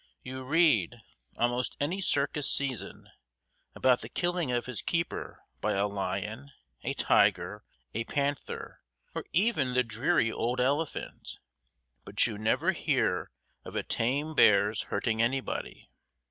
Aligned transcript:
You 0.23 0.41
read, 0.43 0.99
almost 1.37 1.77
any 1.79 2.01
circus 2.01 2.49
season, 2.51 3.11
about 3.75 4.01
the 4.01 4.09
killing 4.09 4.51
of 4.51 4.65
his 4.65 4.81
keeper 4.81 5.43
by 5.59 5.73
a 5.73 5.87
lion, 5.87 6.49
a 6.83 6.95
tiger, 6.95 7.63
a 7.93 8.03
panther, 8.05 8.81
or 9.13 9.25
even 9.31 9.75
the 9.75 9.83
dreary 9.83 10.31
old 10.31 10.59
elephant, 10.59 11.37
but 12.03 12.25
you 12.25 12.39
never 12.39 12.71
hear 12.71 13.29
of 13.63 13.75
a 13.75 13.83
tame 13.83 14.33
bear's 14.33 14.81
hurting 14.89 15.21
anybody. 15.21 15.91